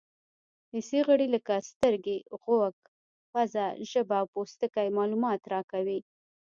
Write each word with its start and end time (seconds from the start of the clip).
حسي 0.73 0.99
غړي 1.07 1.27
لکه 1.35 1.55
سترګې، 1.69 2.17
غوږ، 2.41 2.75
پزه، 3.31 3.65
ژبه 3.89 4.15
او 4.21 4.27
پوستکی 4.33 4.87
معلومات 4.97 5.41
راکوي. 5.53 5.99